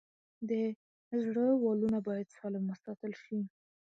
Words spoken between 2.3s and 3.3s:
سالم وساتل